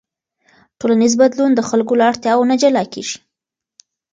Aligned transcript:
ټولنیز 0.79 1.13
بدلون 1.21 1.51
د 1.55 1.61
خلکو 1.69 1.93
له 1.99 2.05
اړتیاوو 2.11 2.49
نه 2.51 2.55
جلا 2.61 2.83
کېږي. 2.93 3.17